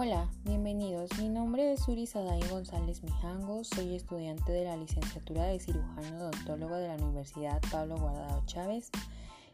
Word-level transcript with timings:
Hola, 0.00 0.28
bienvenidos. 0.44 1.10
Mi 1.18 1.28
nombre 1.28 1.72
es 1.72 1.88
Uri 1.88 2.06
Saday 2.06 2.40
González 2.48 3.02
Mijango. 3.02 3.64
Soy 3.64 3.96
estudiante 3.96 4.52
de 4.52 4.62
la 4.62 4.76
licenciatura 4.76 5.42
de 5.46 5.58
cirujano 5.58 6.18
odontólogo 6.18 6.76
de 6.76 6.86
la 6.86 6.94
Universidad 6.94 7.60
Pablo 7.72 7.96
Guardado 7.96 8.40
Chávez. 8.46 8.92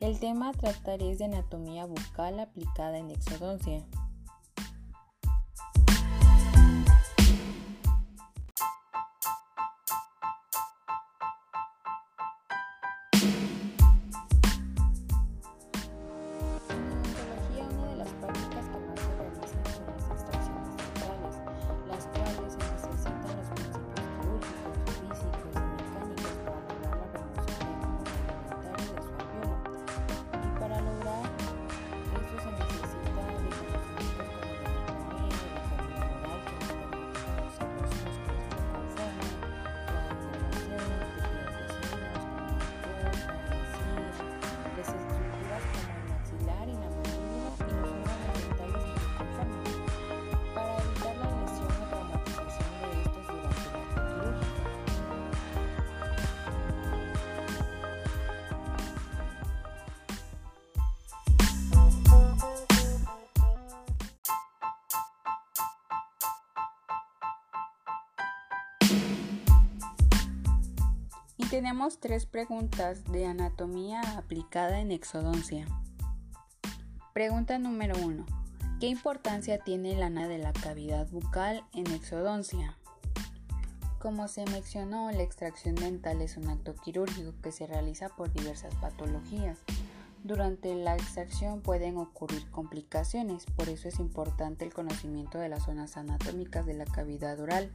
El 0.00 0.18
tema 0.18 0.48
a 0.48 0.52
tratar 0.52 1.02
es 1.02 1.18
de 1.18 1.26
anatomía 1.26 1.84
bucal 1.84 2.40
aplicada 2.40 2.96
en 2.96 3.10
exodoncia. 3.10 3.84
Tenemos 71.60 72.00
tres 72.00 72.24
preguntas 72.24 73.04
de 73.12 73.26
anatomía 73.26 74.00
aplicada 74.16 74.80
en 74.80 74.90
exodoncia. 74.90 75.66
Pregunta 77.12 77.58
número 77.58 77.98
1. 77.98 78.24
¿Qué 78.80 78.86
importancia 78.86 79.58
tiene 79.58 79.94
la 79.94 80.06
ana 80.06 80.26
de 80.26 80.38
la 80.38 80.54
cavidad 80.54 81.06
bucal 81.10 81.62
en 81.74 81.86
exodoncia? 81.92 82.78
Como 83.98 84.26
se 84.28 84.46
mencionó, 84.46 85.10
la 85.10 85.22
extracción 85.22 85.74
dental 85.74 86.22
es 86.22 86.38
un 86.38 86.48
acto 86.48 86.74
quirúrgico 86.76 87.34
que 87.42 87.52
se 87.52 87.66
realiza 87.66 88.08
por 88.08 88.32
diversas 88.32 88.74
patologías. 88.76 89.58
Durante 90.22 90.74
la 90.74 90.94
extracción 90.94 91.60
pueden 91.60 91.96
ocurrir 91.96 92.48
complicaciones, 92.50 93.46
por 93.56 93.68
eso 93.68 93.88
es 93.88 93.98
importante 93.98 94.64
el 94.64 94.72
conocimiento 94.72 95.38
de 95.38 95.48
las 95.48 95.64
zonas 95.64 95.96
anatómicas 95.96 96.66
de 96.66 96.74
la 96.74 96.84
cavidad 96.84 97.40
oral 97.40 97.72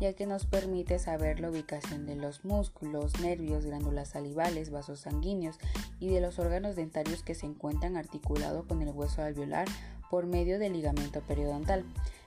ya 0.00 0.12
que 0.14 0.26
nos 0.26 0.46
permite 0.46 0.98
saber 0.98 1.40
la 1.40 1.50
ubicación 1.50 2.06
de 2.06 2.16
los 2.16 2.44
músculos, 2.44 3.20
nervios, 3.20 3.64
glándulas 3.64 4.08
salivales, 4.08 4.70
vasos 4.70 5.00
sanguíneos 5.00 5.58
y 6.00 6.08
de 6.08 6.20
los 6.20 6.38
órganos 6.38 6.76
dentarios 6.76 7.22
que 7.22 7.34
se 7.34 7.46
encuentran 7.46 7.96
articulados 7.96 8.66
con 8.66 8.82
el 8.82 8.90
hueso 8.90 9.22
alveolar 9.22 9.68
por 10.10 10.26
medio 10.26 10.58
del 10.58 10.72
ligamento 10.72 11.20
periodontal. 11.20 11.84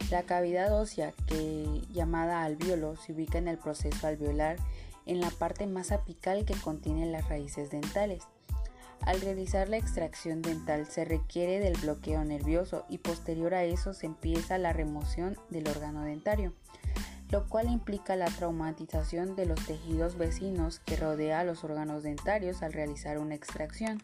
La 0.09 0.23
cavidad 0.23 0.79
ósea, 0.79 1.13
que 1.27 1.81
llamada 1.91 2.43
alveolo, 2.43 2.95
se 2.95 3.13
ubica 3.13 3.37
en 3.37 3.47
el 3.47 3.57
proceso 3.57 4.07
alveolar 4.07 4.57
en 5.05 5.19
la 5.19 5.29
parte 5.29 5.67
más 5.67 5.91
apical 5.91 6.45
que 6.45 6.55
contiene 6.55 7.05
las 7.05 7.27
raíces 7.27 7.69
dentales. 7.69 8.23
Al 9.05 9.21
realizar 9.21 9.69
la 9.69 9.77
extracción 9.77 10.41
dental 10.41 10.87
se 10.87 11.05
requiere 11.05 11.59
del 11.59 11.77
bloqueo 11.77 12.23
nervioso 12.23 12.85
y 12.89 12.97
posterior 12.97 13.53
a 13.53 13.63
eso 13.63 13.93
se 13.93 14.07
empieza 14.07 14.57
la 14.57 14.73
remoción 14.73 15.37
del 15.49 15.67
órgano 15.67 16.03
dentario 16.03 16.53
lo 17.31 17.47
cual 17.47 17.69
implica 17.69 18.15
la 18.15 18.27
traumatización 18.27 19.35
de 19.35 19.45
los 19.45 19.65
tejidos 19.65 20.17
vecinos 20.17 20.79
que 20.79 20.95
rodea 20.95 21.39
a 21.39 21.43
los 21.43 21.63
órganos 21.63 22.03
dentarios 22.03 22.61
al 22.61 22.73
realizar 22.73 23.17
una 23.17 23.35
extracción. 23.35 24.01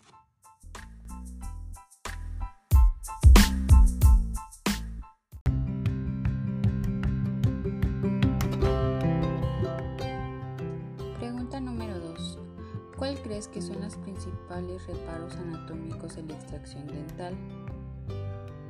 ¿Cuál 13.12 13.24
crees 13.24 13.50
que 13.50 13.62
son 13.62 13.82
los 13.82 13.98
principales 13.98 14.88
reparos 14.88 15.36
anatómicos 15.36 16.16
en 16.16 16.30
la 16.30 16.36
extracción 16.36 16.88
dental? 16.88 17.36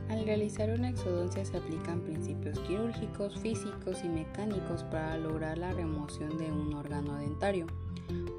Al 0.09 0.25
realizar 0.25 0.72
una 0.72 0.90
exodoncia 0.90 1.46
se 1.46 1.57
aplican 1.57 2.02
principios 2.02 2.57
quirúrgicos, 2.62 3.40
físicos 3.40 4.03
y 4.03 4.09
mecánicos 4.09 4.84
para 4.85 5.16
lograr 5.18 5.59
la 5.59 5.74
remoción 5.74 6.40
de 6.40 6.52
un 6.52 6.74
órgano 6.74 7.18
dentario. 7.18 7.68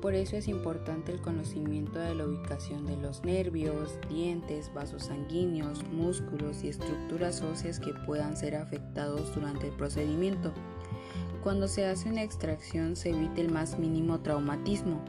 Por 0.00 0.14
eso 0.14 0.34
es 0.34 0.48
importante 0.48 1.12
el 1.12 1.20
conocimiento 1.20 2.00
de 2.00 2.16
la 2.16 2.26
ubicación 2.26 2.84
de 2.84 2.96
los 2.96 3.22
nervios, 3.22 3.96
dientes, 4.08 4.74
vasos 4.74 5.04
sanguíneos, 5.04 5.84
músculos 5.92 6.64
y 6.64 6.69
estructuras 6.70 7.42
óseas 7.42 7.78
que 7.78 7.94
puedan 8.06 8.36
ser 8.36 8.56
afectados 8.56 9.32
durante 9.36 9.69
el 9.69 9.76
procedimiento. 9.76 10.52
Cuando 11.44 11.69
se 11.69 11.86
hace 11.86 12.08
una 12.08 12.24
extracción 12.24 12.96
se 12.96 13.10
evita 13.10 13.40
el 13.40 13.52
más 13.52 13.78
mínimo 13.78 14.19
traumatismo, 14.19 15.00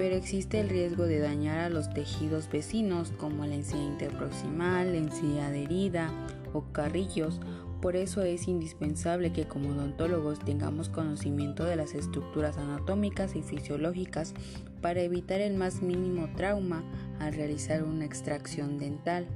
pero 0.00 0.16
existe 0.16 0.58
el 0.58 0.70
riesgo 0.70 1.04
de 1.04 1.18
dañar 1.18 1.58
a 1.58 1.68
los 1.68 1.92
tejidos 1.92 2.48
vecinos 2.50 3.12
como 3.18 3.44
la 3.44 3.56
encía 3.56 3.82
interproximal, 3.82 4.92
la 4.92 4.96
encía 4.96 5.48
adherida 5.48 6.10
o 6.54 6.62
carrillos. 6.72 7.38
Por 7.82 7.96
eso 7.96 8.22
es 8.22 8.48
indispensable 8.48 9.30
que 9.34 9.46
como 9.46 9.68
odontólogos 9.68 10.38
tengamos 10.38 10.88
conocimiento 10.88 11.66
de 11.66 11.76
las 11.76 11.92
estructuras 11.92 12.56
anatómicas 12.56 13.36
y 13.36 13.42
fisiológicas 13.42 14.32
para 14.80 15.02
evitar 15.02 15.42
el 15.42 15.52
más 15.58 15.82
mínimo 15.82 16.30
trauma 16.34 16.82
al 17.18 17.34
realizar 17.34 17.82
una 17.82 18.06
extracción 18.06 18.78
dental. 18.78 19.26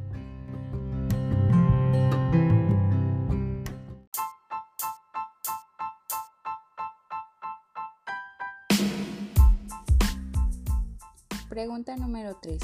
Pregunta 11.54 11.94
número 11.94 12.36
3. 12.42 12.60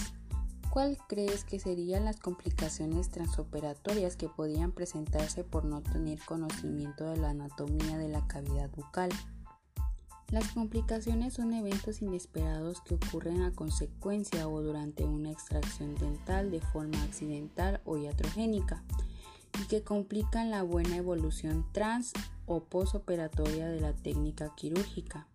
¿Cuál 0.69 0.99
crees 1.07 1.45
que 1.45 1.61
serían 1.61 2.05
las 2.05 2.19
complicaciones 2.19 3.09
transoperatorias 3.09 4.17
que 4.17 4.29
podrían 4.29 4.73
presentarse 4.73 5.45
por 5.45 5.65
no 5.65 5.81
tener 5.81 6.19
conocimiento 6.25 7.09
de 7.09 7.17
la 7.19 7.31
anatomía 7.31 7.99
de 7.99 8.09
la 8.09 8.27
cavidad 8.27 8.69
bucal? 8.71 9.11
Las 10.33 10.49
complicaciones 10.49 11.35
son 11.35 11.53
eventos 11.53 12.03
inesperados 12.03 12.81
que 12.81 12.97
ocurren 12.97 13.43
a 13.43 13.53
consecuencia 13.53 14.49
o 14.49 14.61
durante 14.61 15.05
una 15.05 15.31
extracción 15.31 15.95
dental 15.95 16.51
de 16.51 16.61
forma 16.61 17.01
accidental 17.05 17.81
o 17.85 17.97
iatrogénica 17.97 18.83
y 19.63 19.69
que 19.69 19.85
complican 19.85 20.51
la 20.51 20.65
buena 20.65 20.97
evolución 20.97 21.65
trans 21.71 22.13
o 22.45 22.65
posoperatoria 22.65 23.69
de 23.69 23.81
la 23.81 23.93
técnica 23.93 24.53
quirúrgica. 24.57 25.29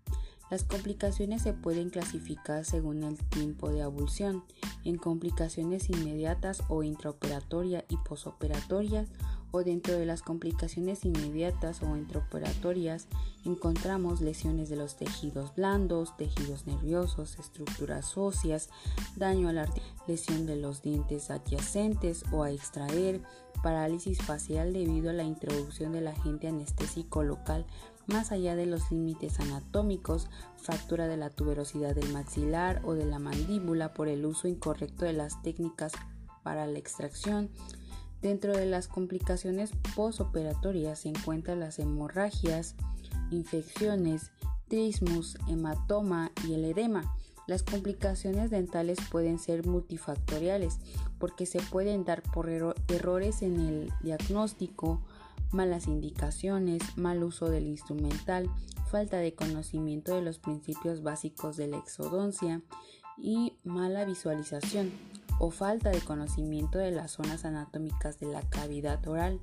Las 0.51 0.63
complicaciones 0.63 1.41
se 1.41 1.53
pueden 1.53 1.89
clasificar 1.89 2.65
según 2.65 3.03
el 3.03 3.17
tiempo 3.29 3.69
de 3.69 3.81
abulsión, 3.81 4.43
en 4.83 4.97
complicaciones 4.97 5.89
inmediatas 5.89 6.61
o 6.69 6.83
intraoperatorias 6.83 7.83
y 7.89 7.97
posoperatorias, 7.97 9.09
o 9.55 9.63
dentro 9.63 9.93
de 9.93 10.05
las 10.05 10.21
complicaciones 10.21 11.05
inmediatas 11.05 11.81
o 11.81 11.95
intraoperatorias 11.95 13.07
encontramos 13.45 14.19
lesiones 14.19 14.67
de 14.67 14.75
los 14.75 14.97
tejidos 14.97 15.55
blandos, 15.55 16.17
tejidos 16.17 16.67
nerviosos, 16.67 17.39
estructuras 17.39 18.17
óseas, 18.17 18.69
daño 19.15 19.47
a 19.47 19.53
la 19.53 19.69
lesión 20.07 20.45
de 20.45 20.57
los 20.57 20.81
dientes 20.81 21.31
adyacentes 21.31 22.25
o 22.33 22.43
a 22.43 22.51
extraer, 22.51 23.21
parálisis 23.63 24.21
facial 24.21 24.73
debido 24.73 25.09
a 25.09 25.13
la 25.13 25.23
introducción 25.23 25.93
del 25.93 26.07
agente 26.07 26.49
anestésico 26.49 27.23
local 27.23 27.65
más 28.07 28.33
allá 28.33 28.55
de 28.55 28.65
los 28.65 28.91
límites 28.91 29.39
anatómicos, 29.39 30.27
fractura 30.57 31.07
de 31.07 31.17
la 31.17 31.29
tuberosidad 31.29 31.95
del 31.95 32.11
maxilar 32.11 32.81
o 32.83 32.93
de 32.93 33.05
la 33.05 33.19
mandíbula 33.19 33.93
por 33.93 34.09
el 34.09 34.25
uso 34.25 34.49
incorrecto 34.49 35.05
de 35.05 35.13
las 35.13 35.41
técnicas 35.41 35.93
para 36.43 36.67
la 36.67 36.77
extracción. 36.77 37.49
Dentro 38.25 38.57
de 38.57 38.65
las 38.65 38.87
complicaciones 38.87 39.69
postoperatorias 39.95 40.97
se 40.97 41.09
encuentran 41.09 41.59
las 41.59 41.77
hemorragias, 41.77 42.73
infecciones, 43.29 44.31
trismus, 44.67 45.37
hematoma 45.47 46.31
y 46.47 46.55
el 46.55 46.65
edema. 46.65 47.15
Las 47.45 47.61
complicaciones 47.61 48.49
dentales 48.49 48.97
pueden 49.11 49.37
ser 49.37 49.67
multifactoriales 49.67 50.79
porque 51.19 51.45
se 51.45 51.59
pueden 51.61 52.03
dar 52.03 52.23
por 52.23 52.49
errores 52.49 53.43
en 53.43 53.59
el 53.59 53.93
diagnóstico, 54.01 55.03
malas 55.51 55.85
indicaciones, 55.85 56.81
mal 56.97 57.23
uso 57.23 57.51
del 57.51 57.67
instrumental, 57.67 58.49
falta 58.89 59.17
de 59.17 59.35
conocimiento 59.35 60.15
de 60.15 60.23
los 60.23 60.39
principios 60.39 61.03
básicos 61.03 61.57
de 61.57 61.67
la 61.67 61.77
exodoncia 61.77 62.63
y 63.19 63.53
mala 63.63 64.03
visualización 64.03 64.91
o 65.39 65.51
falta 65.51 65.89
de 65.89 66.01
conocimiento 66.01 66.77
de 66.77 66.91
las 66.91 67.11
zonas 67.11 67.45
anatómicas 67.45 68.19
de 68.19 68.27
la 68.27 68.41
cavidad 68.41 69.05
oral. 69.07 69.39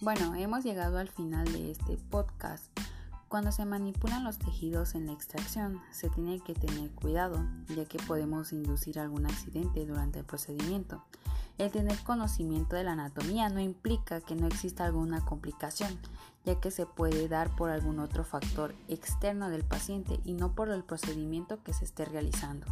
Bueno, 0.00 0.36
hemos 0.36 0.62
llegado 0.62 0.98
al 0.98 1.08
final 1.08 1.52
de 1.52 1.72
este 1.72 1.96
podcast. 2.10 2.64
Cuando 3.28 3.50
se 3.50 3.64
manipulan 3.64 4.22
los 4.22 4.38
tejidos 4.38 4.94
en 4.94 5.06
la 5.06 5.12
extracción, 5.12 5.82
se 5.90 6.08
tiene 6.08 6.38
que 6.38 6.54
tener 6.54 6.90
cuidado, 6.92 7.44
ya 7.74 7.84
que 7.84 7.98
podemos 7.98 8.52
inducir 8.52 9.00
algún 9.00 9.26
accidente 9.26 9.84
durante 9.84 10.20
el 10.20 10.24
procedimiento. 10.24 11.02
El 11.58 11.72
tener 11.72 11.98
conocimiento 12.04 12.76
de 12.76 12.84
la 12.84 12.92
anatomía 12.92 13.48
no 13.48 13.60
implica 13.60 14.20
que 14.20 14.36
no 14.36 14.46
exista 14.46 14.84
alguna 14.84 15.24
complicación, 15.24 15.98
ya 16.44 16.60
que 16.60 16.70
se 16.70 16.86
puede 16.86 17.26
dar 17.26 17.56
por 17.56 17.70
algún 17.70 17.98
otro 17.98 18.22
factor 18.22 18.76
externo 18.86 19.50
del 19.50 19.64
paciente 19.64 20.20
y 20.24 20.34
no 20.34 20.54
por 20.54 20.68
el 20.68 20.84
procedimiento 20.84 21.62
que 21.64 21.72
se 21.72 21.84
esté 21.84 22.04
realizando. 22.04 22.66